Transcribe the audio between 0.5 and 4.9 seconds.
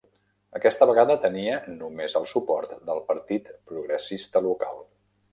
Aquesta vegada tenia només el suport del partit progressista local.